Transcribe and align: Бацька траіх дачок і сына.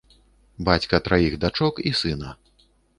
Бацька 0.69 0.95
траіх 1.09 1.37
дачок 1.47 1.75
і 1.91 1.95
сына. 2.05 2.37